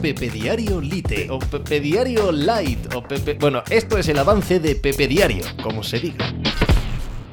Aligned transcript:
Pepe 0.00 0.30
Diario 0.30 0.80
Lite 0.80 1.28
o 1.28 1.40
Pepe 1.40 1.80
Diario 1.80 2.30
Light 2.30 2.94
o 2.94 3.02
Pepe... 3.02 3.34
Bueno, 3.34 3.64
esto 3.68 3.98
es 3.98 4.08
el 4.08 4.18
avance 4.18 4.60
de 4.60 4.76
Pepe 4.76 5.08
Diario, 5.08 5.44
como 5.60 5.82
se 5.82 5.98
diga. 5.98 6.32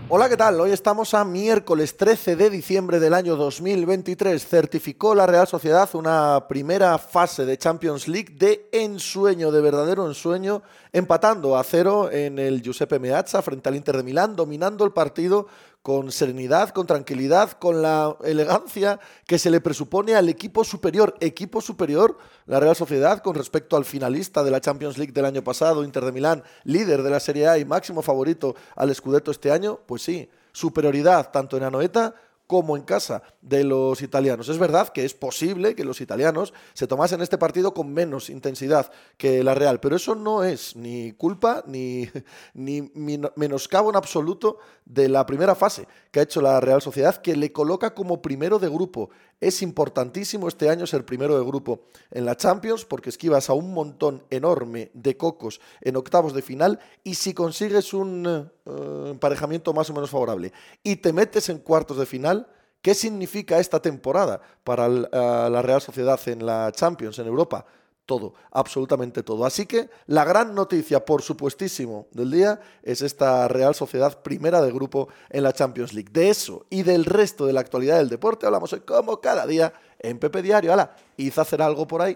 Hola, 0.10 0.30
¿qué 0.30 0.38
tal? 0.38 0.60
Hoy 0.60 0.72
estamos 0.72 1.14
a 1.14 1.24
miércoles 1.26 1.96
13 1.96 2.36
de 2.36 2.50
diciembre 2.50 3.00
del 3.00 3.14
año 3.14 3.36
2023. 3.36 4.44
Certificó 4.44 5.14
la 5.14 5.28
Real 5.28 5.48
Sociedad 5.48 5.88
una 5.94 6.48
primera 6.48 6.98
fase 6.98 7.46
de 7.46 7.58
Champions 7.58 8.08
League 8.08 8.34
de 8.36 8.68
ensueño, 8.72 9.52
de 9.52 9.62
verdadero 9.62 10.08
ensueño, 10.08 10.64
empatando 10.92 11.58
a 11.58 11.64
cero 11.64 12.10
en 12.12 12.40
el 12.40 12.64
Giuseppe 12.64 12.98
Meazza 12.98 13.44
frente 13.44 13.70
al 13.70 13.76
Inter 13.76 13.98
de 13.98 14.04
Milán, 14.04 14.36
dominando 14.36 14.86
el 14.86 14.92
partido 14.92 15.48
con 15.86 16.12
serenidad, 16.12 16.70
con 16.70 16.88
tranquilidad, 16.88 17.52
con 17.52 17.84
la 17.84 18.18
elegancia 18.24 19.00
que 19.28 19.38
se 19.38 19.52
le 19.52 19.62
presupone 19.62 20.16
al 20.16 20.28
equipo 20.30 20.64
superior. 20.64 21.14
Equipo 21.20 21.62
superior, 21.62 22.18
la 22.48 22.60
Real 22.60 22.76
Sociedad, 22.76 23.22
con 23.22 23.36
respecto 23.36 23.78
al 23.78 23.86
finalista 23.86 24.44
de 24.44 24.50
la 24.50 24.60
Champions 24.60 24.98
League 24.98 25.14
del 25.14 25.26
año 25.26 25.44
pasado, 25.44 25.84
Inter 25.84 26.04
de 26.04 26.12
Milán, 26.12 26.44
líder 26.64 27.04
de 27.04 27.12
la 27.12 27.20
Serie 27.20 27.48
A 27.48 27.60
y 27.60 27.66
máximo 27.66 28.02
favorito 28.02 28.56
al 28.76 28.96
Scudetto 28.96 29.30
este 29.30 29.52
año, 29.52 29.80
pues 29.86 30.02
sí, 30.02 30.28
superioridad 30.52 31.30
tanto 31.30 31.56
en 31.56 31.62
Anoeta 31.62 32.16
como 32.48 32.78
en 32.78 32.84
casa 32.84 33.24
de 33.42 33.64
los 33.64 34.02
italianos. 34.02 34.50
Es 34.50 34.58
verdad 34.58 34.90
que 34.90 35.06
es 35.06 35.14
posible 35.14 35.76
que 35.76 35.86
los 35.86 36.02
italianos 36.02 36.54
se 36.74 36.88
tomasen 36.88 37.22
este 37.22 37.38
partido 37.38 37.74
con 37.74 37.94
menos 37.94 38.30
intensidad 38.30 38.92
que 39.18 39.44
la 39.44 39.56
Real, 39.56 39.80
pero 39.80 39.96
eso 39.96 40.16
no 40.16 40.44
es 40.44 40.76
ni 40.76 41.14
culpa 41.14 41.64
ni, 41.68 42.10
ni 42.54 42.92
menoscabo 43.36 43.90
en 43.90 43.96
absoluto 43.96 44.60
de 44.86 45.10
la 45.10 45.26
primera 45.26 45.56
fase 45.56 45.88
que 46.12 46.20
ha 46.20 46.24
hecho 46.24 46.42
la 46.42 46.60
Real 46.60 46.82
Sociedad, 46.82 47.18
que 47.18 47.36
le 47.36 47.52
coloca 47.52 47.94
como 47.94 48.22
primero 48.22 48.60
de 48.60 48.70
grupo. 48.70 49.10
Es 49.42 49.62
importantísimo 49.62 50.48
este 50.48 50.70
año 50.70 50.88
ser 50.88 51.06
primero 51.06 51.38
de 51.38 51.46
grupo 51.46 51.88
en 52.12 52.26
la 52.26 52.38
Champions 52.38 52.86
porque 52.86 53.10
esquivas 53.10 53.50
a 53.50 53.54
un 53.54 53.74
montón 53.74 54.24
enorme 54.30 54.92
de 54.94 55.18
cocos 55.18 55.60
en 55.82 55.98
octavos 55.98 56.34
de 56.34 56.42
final 56.42 56.80
y 57.04 57.16
si 57.16 57.34
consigues 57.34 57.94
un 57.94 58.50
eh, 58.66 59.08
emparejamiento 59.12 59.74
más 59.74 59.90
o 59.90 59.94
menos 59.94 60.10
favorable 60.10 60.52
y 60.84 60.96
te 60.98 61.14
metes 61.14 61.50
en 61.50 61.60
cuartos 61.60 61.98
de 61.98 62.06
final, 62.06 62.48
¿Qué 62.86 62.94
significa 62.94 63.58
esta 63.58 63.82
temporada 63.82 64.40
para 64.64 64.86
eh, 64.86 65.10
la 65.12 65.64
Real 65.64 65.82
Sociedad 65.82 66.20
en 66.28 66.46
la 66.46 66.72
Champions, 66.72 67.18
en 67.18 67.26
Europa? 67.26 67.66
Todo, 68.06 68.36
absolutamente 68.52 69.24
todo. 69.24 69.44
Así 69.44 69.66
que 69.66 69.90
la 70.06 70.24
gran 70.24 70.54
noticia, 70.54 71.04
por 71.04 71.24
supuestísimo, 71.24 72.06
del 72.12 72.30
día 72.30 72.60
es 72.84 73.02
esta 73.02 73.48
Real 73.48 73.74
Sociedad 73.74 74.22
primera 74.22 74.62
de 74.62 74.72
grupo 74.72 75.08
en 75.32 75.42
la 75.42 75.52
Champions 75.52 75.94
League. 75.94 76.12
De 76.12 76.30
eso 76.30 76.68
y 76.70 76.84
del 76.84 77.06
resto 77.06 77.48
de 77.48 77.54
la 77.54 77.62
actualidad 77.62 77.98
del 77.98 78.10
deporte 78.10 78.46
hablamos 78.46 78.72
hoy 78.72 78.82
como 78.82 79.20
cada 79.20 79.48
día 79.48 79.74
en 79.98 80.20
Pepe 80.20 80.44
Diario. 80.44 80.72
¡Hala! 80.72 80.96
¿Hizo 81.18 81.42
hacer 81.42 81.64
algo 81.64 81.88
por 81.88 82.04
ahí? 82.04 82.16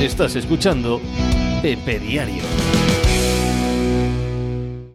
Estás 0.00 0.34
escuchando 0.34 0.98
Pepe 1.60 1.98
Diario. 1.98 2.42